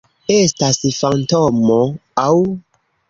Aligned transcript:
Estas 0.35 0.79
fantomo 1.01 1.77
aŭ... 2.27 2.33